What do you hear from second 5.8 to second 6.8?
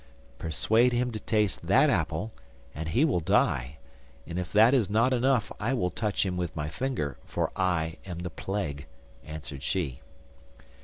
touch him with my